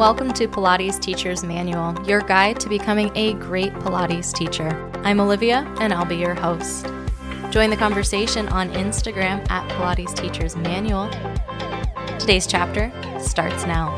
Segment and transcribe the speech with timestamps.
[0.00, 4.90] welcome to Pilates Teacher's Manual, your guide to becoming a great Pilates teacher.
[5.04, 6.86] I'm Olivia, and I'll be your host.
[7.50, 11.10] Join the conversation on Instagram at Pilates Teacher's Manual.
[12.18, 12.90] Today's chapter
[13.20, 13.94] starts now.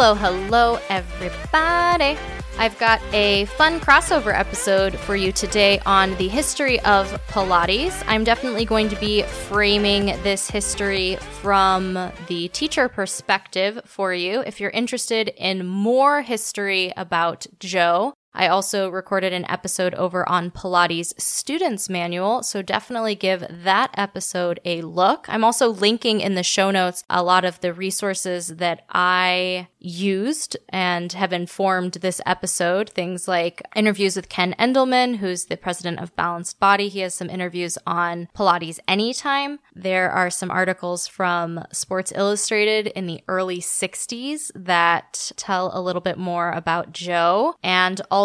[0.00, 2.16] Hello, hello, everybody.
[2.56, 8.00] I've got a fun crossover episode for you today on the history of Pilates.
[8.06, 14.44] I'm definitely going to be framing this history from the teacher perspective for you.
[14.46, 20.50] If you're interested in more history about Joe, I also recorded an episode over on
[20.50, 25.26] Pilates Students Manual, so definitely give that episode a look.
[25.28, 30.56] I'm also linking in the show notes a lot of the resources that I used
[30.68, 32.90] and have informed this episode.
[32.90, 36.88] Things like interviews with Ken Endelman, who's the president of Balanced Body.
[36.88, 39.58] He has some interviews on Pilates Anytime.
[39.74, 46.02] There are some articles from Sports Illustrated in the early 60s that tell a little
[46.02, 47.54] bit more about Joe.
[47.62, 48.17] And also,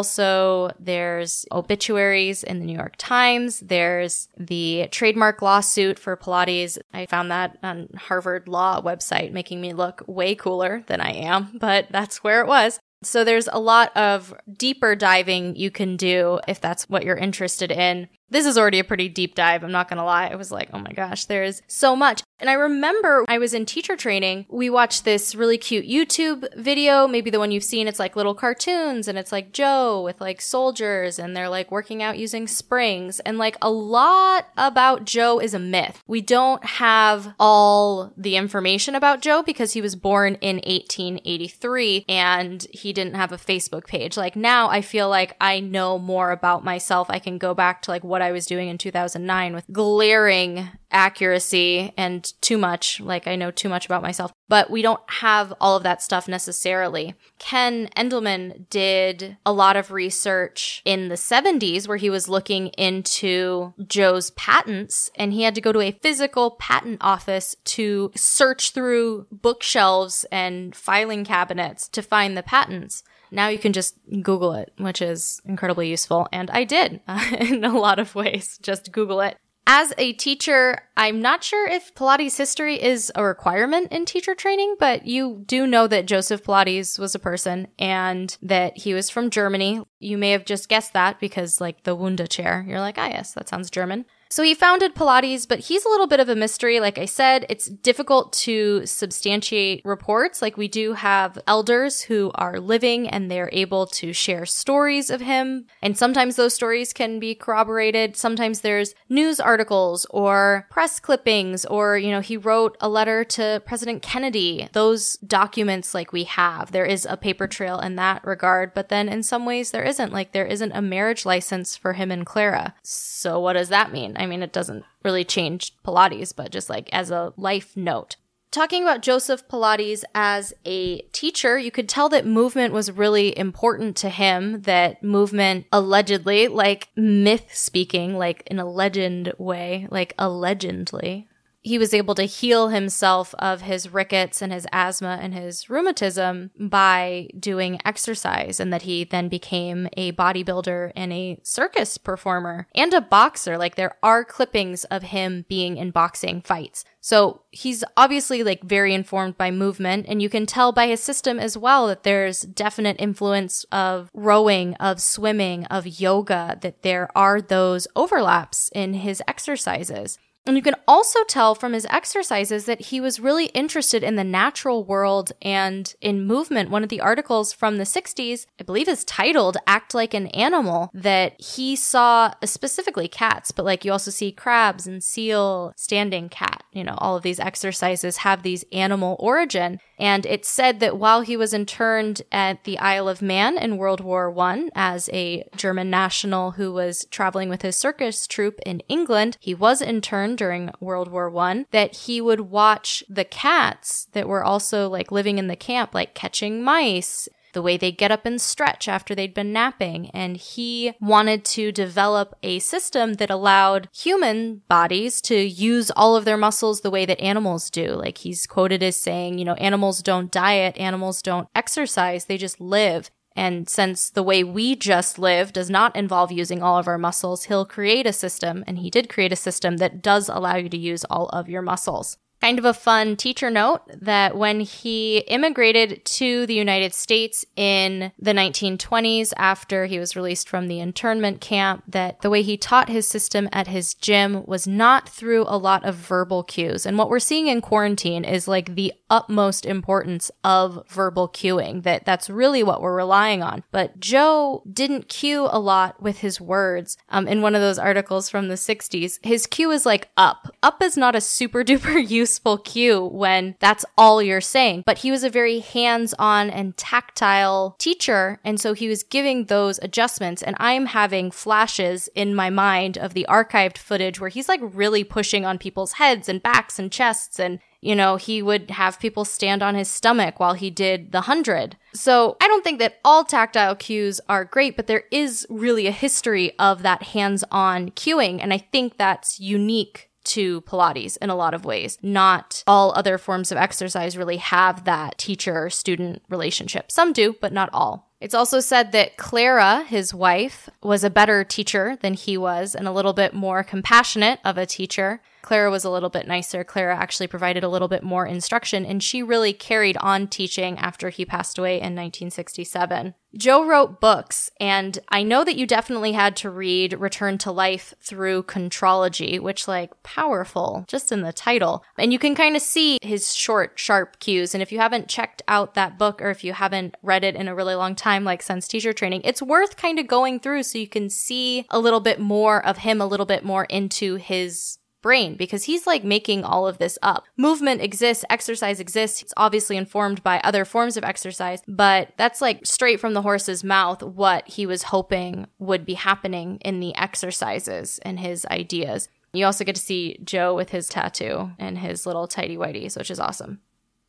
[0.80, 3.59] there's obituaries in the New York Times.
[3.59, 6.77] There's the trademark lawsuit for Pilates.
[6.94, 11.52] I found that on Harvard Law website, making me look way cooler than I am,
[11.59, 12.80] but that's where it was.
[13.03, 17.72] So there's a lot of deeper diving you can do if that's what you're interested
[17.72, 18.07] in.
[18.33, 19.63] This is already a pretty deep dive.
[19.63, 20.27] I'm not going to lie.
[20.27, 22.23] I was like, oh my gosh, there is so much.
[22.39, 24.47] And I remember I was in teacher training.
[24.49, 27.87] We watched this really cute YouTube video, maybe the one you've seen.
[27.87, 32.01] It's like little cartoons and it's like Joe with like soldiers and they're like working
[32.01, 33.19] out using springs.
[33.19, 36.01] And like a lot about Joe is a myth.
[36.07, 42.66] We don't have all the information about Joe because he was born in 1883 and
[42.72, 44.17] he didn't have a Facebook page.
[44.17, 47.11] Like now I feel like I know more about myself.
[47.11, 51.94] I can go back to like what I was doing in 2009 with glaring accuracy
[51.97, 53.00] and too much.
[53.00, 56.28] Like I know too much about myself, but we don't have all of that stuff
[56.28, 57.16] necessarily.
[57.39, 63.73] Ken Endelman did a lot of research in the 70s where he was looking into
[63.85, 69.28] Joe's patents and he had to go to a physical patent office to search through
[69.31, 75.01] bookshelves and filing cabinets to find the patents now you can just Google it, which
[75.01, 76.27] is incredibly useful.
[76.31, 78.59] And I did uh, in a lot of ways.
[78.61, 79.38] Just Google it.
[79.66, 84.75] As a teacher, I'm not sure if Pilates history is a requirement in teacher training,
[84.77, 89.29] but you do know that Joseph Pilates was a person and that he was from
[89.29, 89.81] Germany.
[89.99, 93.33] You may have just guessed that because, like, the Wunda chair, you're like, ah, yes,
[93.35, 94.05] that sounds German.
[94.33, 96.79] So he founded Pilates, but he's a little bit of a mystery.
[96.79, 100.41] Like I said, it's difficult to substantiate reports.
[100.41, 105.22] Like we do have elders who are living and they're able to share stories of
[105.22, 105.67] him.
[105.83, 108.17] And sometimes those stories can be corroborated.
[108.17, 113.61] Sometimes there's news articles or press clippings, or, you know, he wrote a letter to
[113.67, 114.67] President Kennedy.
[114.73, 118.73] Those documents, like we have, there is a paper trail in that regard.
[118.73, 120.11] But then in some ways, there isn't.
[120.11, 122.73] Like there isn't a marriage license for him and Clara.
[122.81, 124.17] So what does that mean?
[124.23, 128.16] I mean, it doesn't really change Pilates, but just like as a life note.
[128.51, 133.97] Talking about Joseph Pilates as a teacher, you could tell that movement was really important
[133.97, 141.28] to him, that movement allegedly, like myth speaking, like in a legend way, like allegedly,
[141.63, 146.51] he was able to heal himself of his rickets and his asthma and his rheumatism
[146.59, 152.94] by doing exercise and that he then became a bodybuilder and a circus performer and
[152.94, 153.57] a boxer.
[153.57, 156.84] Like there are clippings of him being in boxing fights.
[157.00, 161.40] So he's obviously like very informed by movement and you can tell by his system
[161.40, 167.41] as well that there's definite influence of rowing of swimming of yoga that there are
[167.41, 172.99] those overlaps in his exercises and you can also tell from his exercises that he
[172.99, 176.69] was really interested in the natural world and in movement.
[176.69, 180.91] One of the articles from the 60s, I believe is titled Act Like an Animal,
[180.93, 186.63] that he saw specifically cats, but like you also see crabs and seal, standing cat.
[186.73, 189.79] You know, all of these exercises have these animal origin.
[189.97, 194.01] And it said that while he was interned at the Isle of Man in World
[194.01, 199.37] War I as a German national who was traveling with his circus troupe in England,
[199.39, 204.44] he was interned during World War One that he would watch the cats that were
[204.44, 208.41] also like living in the camp, like catching mice the way they get up and
[208.41, 210.09] stretch after they'd been napping.
[210.09, 216.26] And he wanted to develop a system that allowed human bodies to use all of
[216.26, 217.94] their muscles the way that animals do.
[217.94, 222.59] Like he's quoted as saying, you know, animals don't diet, animals don't exercise, they just
[222.59, 223.09] live.
[223.35, 227.46] And since the way we just live does not involve using all of our muscles,
[227.46, 230.78] he'll create a system, and he did create a system that does allow you to
[230.78, 232.18] use all of your muscles.
[232.43, 238.11] Kind of a fun teacher note that when he immigrated to the United States in
[238.19, 242.90] the 1920s after he was released from the internment camp, that the way he taught
[242.90, 246.85] his system at his gym was not through a lot of verbal cues.
[246.85, 252.03] And what we're seeing in quarantine is like the utmost importance of verbal cueing, that
[252.03, 253.63] that's really what we're relying on.
[253.72, 256.98] But Joe didn't cue a lot with his words.
[257.07, 260.53] Um, in one of those articles from the 60s, his cue is like up.
[260.62, 264.82] Up is not a super duper use useful cue when that's all you're saying.
[264.88, 268.39] But he was a very hands on and tactile teacher.
[268.44, 270.41] And so he was giving those adjustments.
[270.41, 275.03] And I'm having flashes in my mind of the archived footage where he's like really
[275.03, 279.25] pushing on people's heads and backs and chests and you know, he would have people
[279.25, 281.75] stand on his stomach while he did the hundred.
[281.94, 285.91] So I don't think that all tactile cues are great, but there is really a
[285.91, 288.39] history of that hands on cueing.
[288.41, 291.98] And I think that's unique to Pilates in a lot of ways.
[292.01, 296.91] Not all other forms of exercise really have that teacher student relationship.
[296.91, 298.12] Some do, but not all.
[298.22, 302.88] It's also said that Clara, his wife, was a better teacher than he was and
[302.88, 305.22] a little bit more compassionate of a teacher.
[305.43, 306.63] Clara was a little bit nicer.
[306.63, 311.10] Clara actually provided a little bit more instruction, and she really carried on teaching after
[311.10, 313.13] he passed away in 1967.
[313.36, 317.93] Joe wrote books, and I know that you definitely had to read Return to Life
[318.00, 321.84] through Contrology, which, like, powerful just in the title.
[321.98, 324.53] And you can kind of see his short, sharp cues.
[324.53, 327.48] And if you haven't checked out that book or if you haven't read it in
[327.48, 330.77] a really long time, like Sense Teacher Training, it's worth kind of going through so
[330.77, 334.77] you can see a little bit more of him, a little bit more into his
[335.03, 337.25] brain because he's like making all of this up.
[337.38, 339.22] Movement exists, exercise exists.
[339.22, 343.63] It's obviously informed by other forms of exercise, but that's like straight from the horse's
[343.63, 349.10] mouth what he was hoping would be happening in the exercises and his ideas.
[349.34, 353.12] You also get to see Joe with his tattoo and his little tidy whities, which
[353.12, 353.60] is awesome.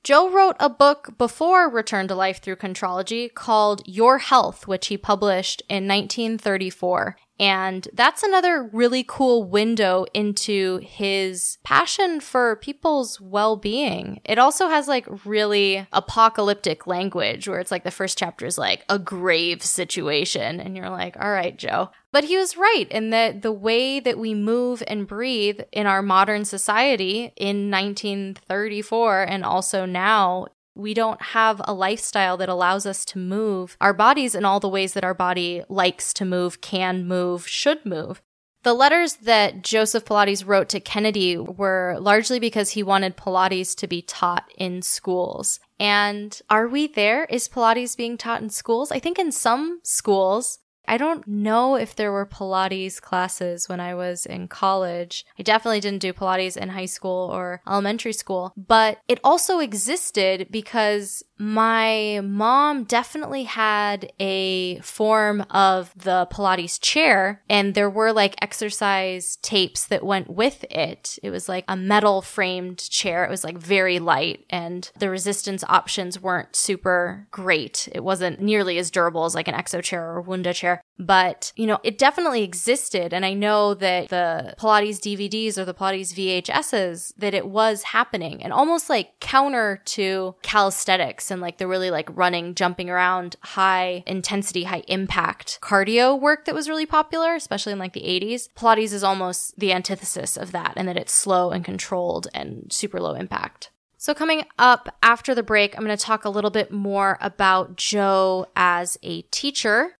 [0.04, 4.98] Joe wrote a book before Return to Life through Contrology called Your Health, which he
[4.98, 7.16] published in 1934.
[7.40, 14.20] And that's another really cool window into his passion for people's well being.
[14.24, 18.84] It also has like really apocalyptic language where it's like the first chapter is like
[18.88, 20.60] a grave situation.
[20.60, 21.90] And you're like, all right, Joe.
[22.12, 26.00] But he was right in that the way that we move and breathe in our
[26.00, 33.04] modern society in 1934 and also now we don't have a lifestyle that allows us
[33.06, 37.06] to move our bodies in all the ways that our body likes to move, can
[37.06, 38.20] move, should move.
[38.64, 43.86] The letters that Joseph Pilates wrote to Kennedy were largely because he wanted Pilates to
[43.86, 45.60] be taught in schools.
[45.78, 47.26] And are we there?
[47.26, 48.90] Is Pilates being taught in schools?
[48.90, 53.94] I think in some schools, I don't know if there were Pilates classes when I
[53.94, 55.24] was in college.
[55.38, 60.48] I definitely didn't do Pilates in high school or elementary school, but it also existed
[60.50, 68.36] because my mom definitely had a form of the Pilates chair, and there were like
[68.40, 71.18] exercise tapes that went with it.
[71.22, 73.24] It was like a metal framed chair.
[73.24, 77.88] It was like very light, and the resistance options weren't super great.
[77.92, 81.52] It wasn't nearly as durable as like an exo chair or a Wunda chair, but
[81.56, 83.12] you know, it definitely existed.
[83.12, 88.42] And I know that the Pilates DVDs or the Pilates VHSs, that it was happening
[88.42, 94.04] and almost like counter to calisthenics and like the really like running, jumping around, high
[94.06, 98.48] intensity, high impact cardio work that was really popular, especially in like the 80s.
[98.54, 103.00] Pilates is almost the antithesis of that and that it's slow and controlled and super
[103.00, 103.70] low impact.
[104.04, 107.76] So, coming up after the break, I'm going to talk a little bit more about
[107.76, 109.96] Joe as a teacher.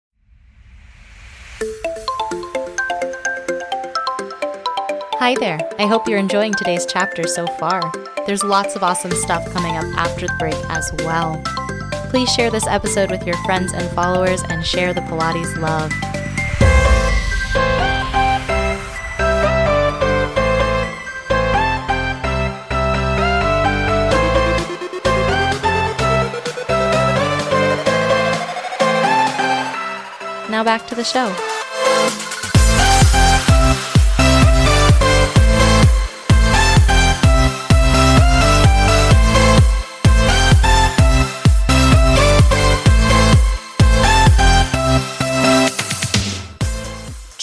[5.18, 5.59] Hi there.
[5.78, 7.80] I hope you're enjoying today's chapter so far.
[8.26, 11.42] There's lots of awesome stuff coming up after the break as well.
[12.11, 15.90] Please share this episode with your friends and followers and share the Pilates love.
[30.50, 31.53] Now back to the show.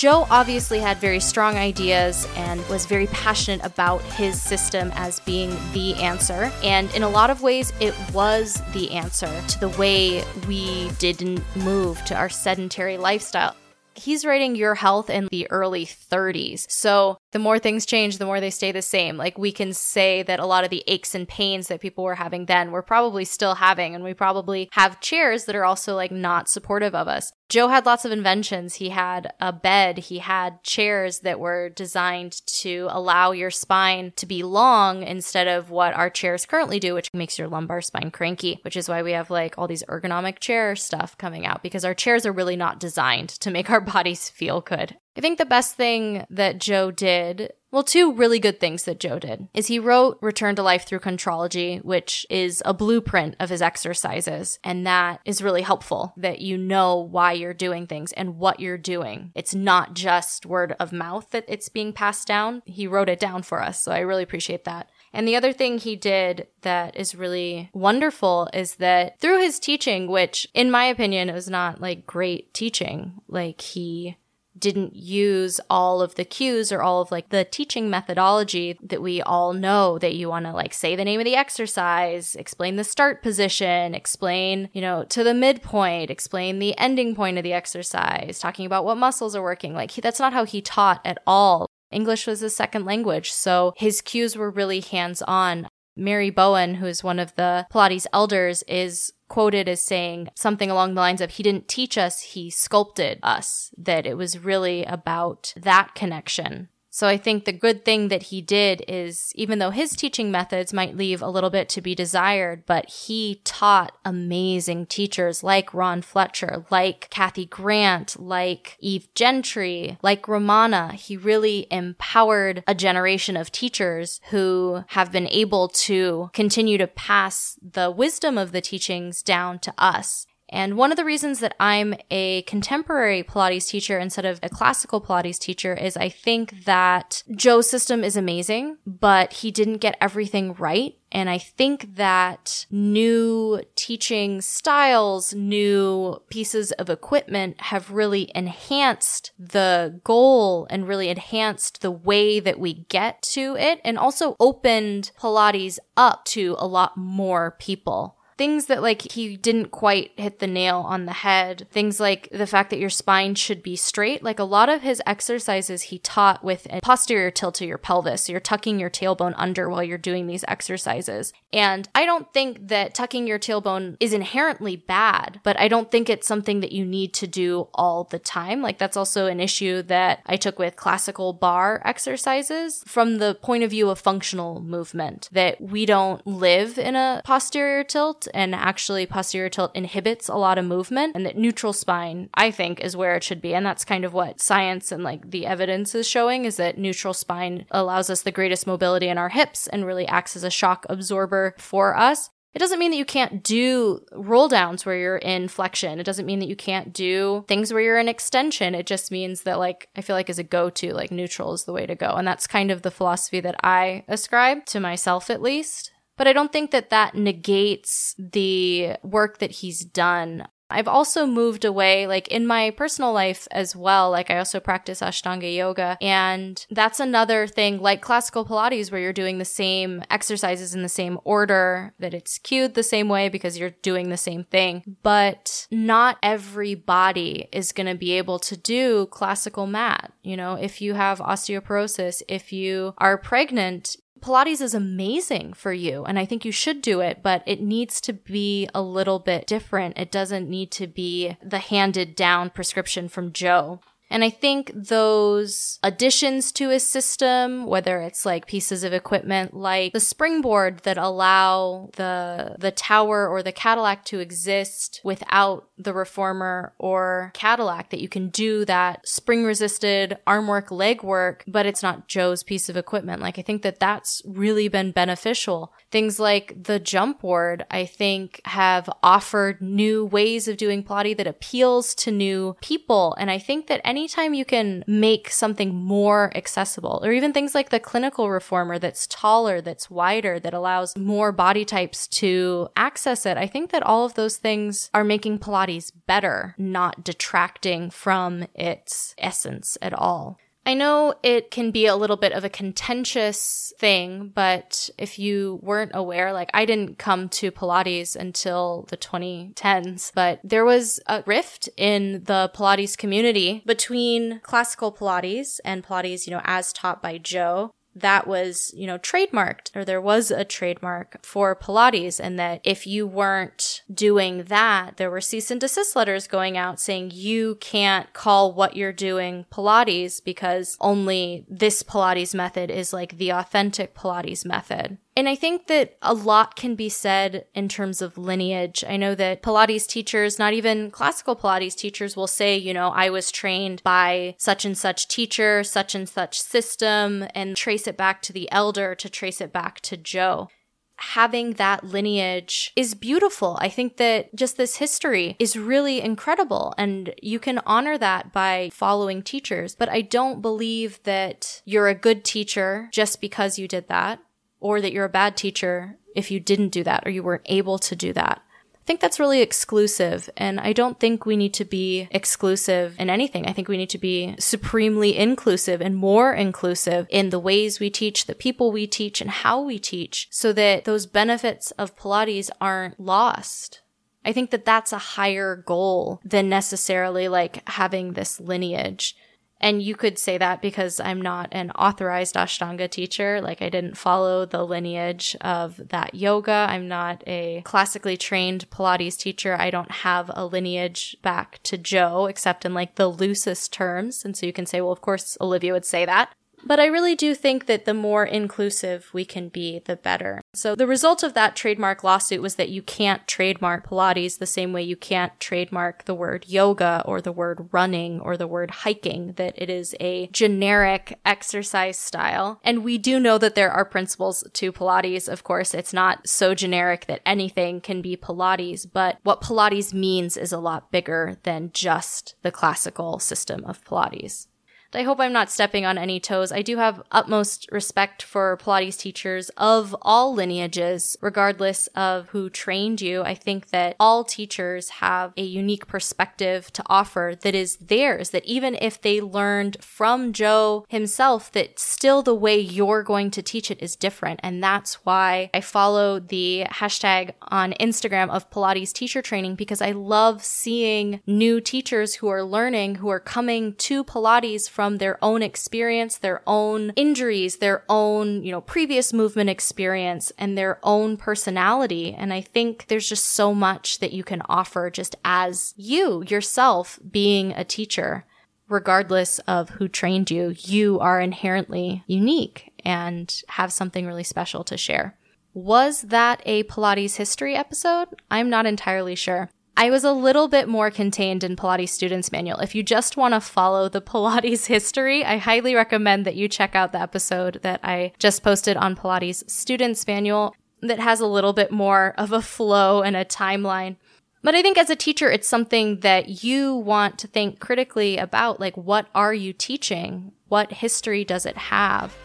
[0.01, 5.51] Joe obviously had very strong ideas and was very passionate about his system as being
[5.73, 6.51] the answer.
[6.63, 11.43] And in a lot of ways, it was the answer to the way we didn't
[11.55, 13.55] move to our sedentary lifestyle.
[13.93, 16.65] He's writing Your Health in the early 30s.
[16.71, 19.17] So the more things change, the more they stay the same.
[19.17, 22.15] Like we can say that a lot of the aches and pains that people were
[22.15, 23.93] having then, we're probably still having.
[23.93, 27.31] And we probably have chairs that are also like not supportive of us.
[27.51, 28.75] Joe had lots of inventions.
[28.75, 34.25] He had a bed, he had chairs that were designed to allow your spine to
[34.25, 38.61] be long instead of what our chairs currently do, which makes your lumbar spine cranky,
[38.61, 41.93] which is why we have like all these ergonomic chair stuff coming out because our
[41.93, 44.95] chairs are really not designed to make our bodies feel good.
[45.15, 49.17] I think the best thing that Joe did well, two really good things that Joe
[49.17, 53.61] did is he wrote Return to Life through Contrology, which is a blueprint of his
[53.61, 54.59] exercises.
[54.61, 58.77] And that is really helpful that you know why you're doing things and what you're
[58.77, 59.31] doing.
[59.35, 62.61] It's not just word of mouth that it's being passed down.
[62.65, 63.81] He wrote it down for us.
[63.81, 64.89] So I really appreciate that.
[65.13, 70.07] And the other thing he did that is really wonderful is that through his teaching,
[70.07, 74.17] which in my opinion was not like great teaching, like he
[74.57, 79.21] didn't use all of the cues or all of like the teaching methodology that we
[79.21, 82.83] all know that you want to like say the name of the exercise, explain the
[82.83, 88.39] start position, explain, you know, to the midpoint, explain the ending point of the exercise,
[88.39, 89.73] talking about what muscles are working.
[89.73, 91.67] Like he, that's not how he taught at all.
[91.91, 95.67] English was his second language, so his cues were really hands on.
[95.95, 100.93] Mary Bowen, who is one of the Pilates elders, is quoted as saying something along
[100.93, 105.53] the lines of, He didn't teach us, He sculpted us, that it was really about
[105.55, 106.67] that connection.
[106.93, 110.73] So I think the good thing that he did is even though his teaching methods
[110.73, 116.01] might leave a little bit to be desired, but he taught amazing teachers like Ron
[116.01, 120.91] Fletcher, like Kathy Grant, like Eve Gentry, like Romana.
[120.91, 127.57] He really empowered a generation of teachers who have been able to continue to pass
[127.61, 130.27] the wisdom of the teachings down to us.
[130.51, 134.99] And one of the reasons that I'm a contemporary Pilates teacher instead of a classical
[134.99, 140.53] Pilates teacher is I think that Joe's system is amazing, but he didn't get everything
[140.53, 140.95] right.
[141.13, 149.99] And I think that new teaching styles, new pieces of equipment have really enhanced the
[150.03, 155.79] goal and really enhanced the way that we get to it and also opened Pilates
[155.95, 160.77] up to a lot more people things that like he didn't quite hit the nail
[160.77, 161.67] on the head.
[161.71, 164.23] Things like the fact that your spine should be straight.
[164.23, 168.23] Like a lot of his exercises he taught with a posterior tilt to your pelvis.
[168.23, 171.33] So you're tucking your tailbone under while you're doing these exercises.
[171.53, 176.09] And I don't think that tucking your tailbone is inherently bad, but I don't think
[176.09, 178.61] it's something that you need to do all the time.
[178.61, 183.63] Like that's also an issue that I took with classical barre exercises from the point
[183.63, 189.05] of view of functional movement that we don't live in a posterior tilt and actually
[189.05, 193.15] posterior tilt inhibits a lot of movement and that neutral spine i think is where
[193.15, 196.45] it should be and that's kind of what science and like the evidence is showing
[196.45, 200.35] is that neutral spine allows us the greatest mobility in our hips and really acts
[200.35, 204.85] as a shock absorber for us it doesn't mean that you can't do roll downs
[204.85, 205.99] where you're in flexion.
[205.99, 208.75] It doesn't mean that you can't do things where you're in extension.
[208.75, 211.63] It just means that, like, I feel like as a go to, like, neutral is
[211.63, 212.09] the way to go.
[212.15, 215.90] And that's kind of the philosophy that I ascribe to myself, at least.
[216.17, 220.47] But I don't think that that negates the work that he's done.
[220.71, 224.09] I've also moved away, like in my personal life as well.
[224.09, 225.97] Like I also practice Ashtanga yoga.
[226.01, 230.89] And that's another thing, like classical Pilates, where you're doing the same exercises in the
[230.89, 234.97] same order, that it's cued the same way because you're doing the same thing.
[235.03, 240.13] But not every body is going to be able to do classical mat.
[240.23, 246.05] You know, if you have osteoporosis, if you are pregnant, Pilates is amazing for you
[246.05, 249.47] and I think you should do it, but it needs to be a little bit
[249.47, 249.97] different.
[249.97, 253.81] It doesn't need to be the handed down prescription from Joe.
[254.11, 259.93] And I think those additions to his system, whether it's like pieces of equipment like
[259.93, 266.73] the springboard that allow the the tower or the Cadillac to exist without the reformer
[266.77, 271.83] or Cadillac, that you can do that spring resisted arm work, leg work, but it's
[271.83, 273.21] not Joe's piece of equipment.
[273.21, 275.73] Like I think that that's really been beneficial.
[275.91, 281.27] Things like the jump board, I think have offered new ways of doing Pilates that
[281.27, 283.15] appeals to new people.
[283.19, 287.69] And I think that anytime you can make something more accessible, or even things like
[287.69, 293.37] the clinical reformer that's taller, that's wider, that allows more body types to access it,
[293.37, 298.47] I think that all of those things are making Pilates Pilates better, not detracting from
[298.53, 300.37] its essence at all.
[300.63, 305.59] I know it can be a little bit of a contentious thing, but if you
[305.63, 311.23] weren't aware, like I didn't come to Pilates until the 2010s, but there was a
[311.25, 317.17] rift in the Pilates community between classical Pilates and Pilates, you know, as taught by
[317.17, 322.61] Joe that was, you know, trademarked or there was a trademark for Pilates and that
[322.63, 327.55] if you weren't doing that, there were cease and desist letters going out saying you
[327.55, 333.93] can't call what you're doing Pilates because only this Pilates method is like the authentic
[333.93, 334.97] Pilates method.
[335.21, 338.83] And I think that a lot can be said in terms of lineage.
[338.89, 343.11] I know that Pilates teachers, not even classical Pilates teachers, will say, you know, I
[343.11, 348.23] was trained by such and such teacher, such and such system, and trace it back
[348.23, 350.49] to the elder to trace it back to Joe
[350.97, 353.57] having that lineage is beautiful.
[353.59, 358.69] I think that just this history is really incredible and you can honor that by
[358.71, 359.75] following teachers.
[359.75, 364.19] But I don't believe that you're a good teacher just because you did that
[364.61, 367.77] or that you're a bad teacher if you didn't do that or you weren't able
[367.79, 368.41] to do that.
[368.75, 370.29] I think that's really exclusive.
[370.37, 373.45] And I don't think we need to be exclusive in anything.
[373.45, 377.89] I think we need to be supremely inclusive and more inclusive in the ways we
[377.89, 382.49] teach, the people we teach, and how we teach so that those benefits of Pilates
[382.59, 383.81] aren't lost.
[384.25, 389.15] I think that that's a higher goal than necessarily like having this lineage.
[389.61, 393.39] And you could say that because I'm not an authorized Ashtanga teacher.
[393.41, 396.65] Like I didn't follow the lineage of that yoga.
[396.67, 399.55] I'm not a classically trained Pilates teacher.
[399.57, 404.25] I don't have a lineage back to Joe, except in like the loosest terms.
[404.25, 406.33] And so you can say, well, of course, Olivia would say that.
[406.63, 410.41] But I really do think that the more inclusive we can be, the better.
[410.53, 414.73] So the result of that trademark lawsuit was that you can't trademark Pilates the same
[414.73, 419.33] way you can't trademark the word yoga or the word running or the word hiking,
[419.33, 422.59] that it is a generic exercise style.
[422.63, 425.27] And we do know that there are principles to Pilates.
[425.27, 430.37] Of course, it's not so generic that anything can be Pilates, but what Pilates means
[430.37, 434.47] is a lot bigger than just the classical system of Pilates.
[434.93, 436.51] I hope I'm not stepping on any toes.
[436.51, 442.99] I do have utmost respect for Pilates teachers of all lineages, regardless of who trained
[442.99, 443.23] you.
[443.23, 448.45] I think that all teachers have a unique perspective to offer that is theirs, that
[448.45, 453.71] even if they learned from Joe himself, that still the way you're going to teach
[453.71, 454.41] it is different.
[454.43, 459.91] And that's why I follow the hashtag on Instagram of Pilates teacher training because I
[459.91, 465.23] love seeing new teachers who are learning, who are coming to Pilates from from their
[465.23, 471.17] own experience, their own injuries, their own, you know, previous movement experience and their own
[471.17, 472.15] personality.
[472.15, 476.97] And I think there's just so much that you can offer just as you yourself
[477.11, 478.25] being a teacher.
[478.69, 484.77] Regardless of who trained you, you are inherently unique and have something really special to
[484.77, 485.15] share.
[485.53, 488.07] Was that a Pilates history episode?
[488.31, 489.51] I'm not entirely sure.
[489.77, 492.59] I was a little bit more contained in Pilates Students Manual.
[492.59, 496.75] If you just want to follow the Pilates history, I highly recommend that you check
[496.75, 501.53] out the episode that I just posted on Pilates Students Manual that has a little
[501.53, 503.95] bit more of a flow and a timeline.
[504.43, 508.59] But I think as a teacher, it's something that you want to think critically about.
[508.59, 510.31] Like, what are you teaching?
[510.47, 512.15] What history does it have?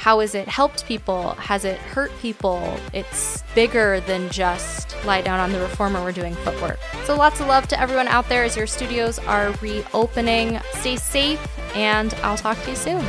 [0.00, 1.32] How has it helped people?
[1.32, 2.74] Has it hurt people?
[2.94, 6.78] It's bigger than just lie down on the reformer, we're doing footwork.
[7.04, 10.58] So lots of love to everyone out there as your studios are reopening.
[10.76, 13.04] Stay safe, and I'll talk to you soon.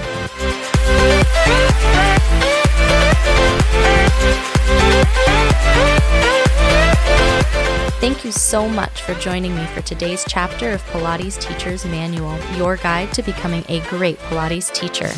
[8.01, 12.75] Thank you so much for joining me for today's chapter of Pilates Teacher's Manual, your
[12.75, 15.09] guide to becoming a great Pilates teacher.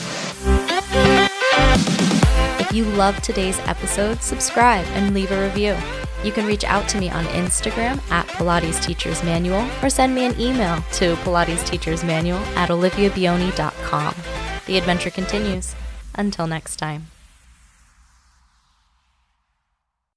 [2.73, 5.77] You love today's episode, subscribe and leave a review.
[6.23, 10.25] You can reach out to me on Instagram at Pilates Teachers Manual or send me
[10.25, 14.15] an email to Pilates Teachers Manual at oliviabioni.com.
[14.65, 15.75] The adventure continues.
[16.15, 17.11] Until next time.